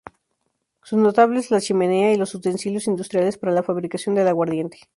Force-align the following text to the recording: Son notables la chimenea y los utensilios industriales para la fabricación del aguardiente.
Son 0.81 1.03
notables 1.03 1.51
la 1.51 1.61
chimenea 1.61 2.11
y 2.11 2.17
los 2.17 2.33
utensilios 2.33 2.87
industriales 2.87 3.37
para 3.37 3.51
la 3.53 3.61
fabricación 3.61 4.15
del 4.15 4.27
aguardiente. 4.27 4.79